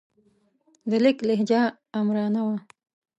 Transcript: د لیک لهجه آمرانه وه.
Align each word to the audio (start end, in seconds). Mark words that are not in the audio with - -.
د 0.89 0.91
لیک 1.03 1.17
لهجه 1.27 1.61
آمرانه 1.99 2.41
وه. 2.47 2.57